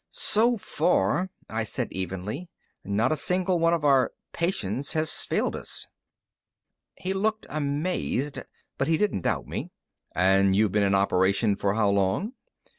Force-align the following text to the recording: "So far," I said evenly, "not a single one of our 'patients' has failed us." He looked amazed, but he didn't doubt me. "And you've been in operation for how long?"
"So 0.09 0.57
far," 0.57 1.29
I 1.47 1.63
said 1.63 1.89
evenly, 1.91 2.49
"not 2.83 3.11
a 3.11 3.15
single 3.15 3.59
one 3.59 3.75
of 3.75 3.85
our 3.85 4.13
'patients' 4.33 4.93
has 4.93 5.11
failed 5.11 5.55
us." 5.55 5.85
He 6.95 7.13
looked 7.13 7.45
amazed, 7.51 8.39
but 8.79 8.87
he 8.87 8.97
didn't 8.97 9.21
doubt 9.21 9.45
me. 9.45 9.69
"And 10.15 10.55
you've 10.55 10.71
been 10.71 10.81
in 10.81 10.95
operation 10.95 11.55
for 11.55 11.75
how 11.75 11.91
long?" 11.91 12.33